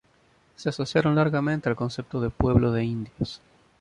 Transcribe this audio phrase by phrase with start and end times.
[0.55, 3.39] Se asociaron largamente al concepto de Pueblo de Indios.